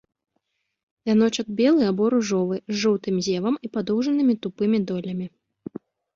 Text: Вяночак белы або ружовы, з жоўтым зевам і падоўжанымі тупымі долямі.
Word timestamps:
Вяночак 1.09 1.47
белы 1.59 1.83
або 1.89 2.03
ружовы, 2.13 2.55
з 2.73 2.81
жоўтым 2.85 3.15
зевам 3.27 3.55
і 3.69 3.73
падоўжанымі 3.77 4.33
тупымі 4.49 4.77
долямі. 4.91 5.25